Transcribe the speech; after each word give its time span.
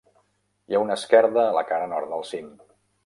Hi 0.71 0.77
ha 0.77 0.81
una 0.85 0.95
esquerda 0.99 1.43
a 1.43 1.53
la 1.59 1.63
cara 1.73 1.91
nord 1.93 2.13
del 2.15 2.27
cim. 2.31 2.49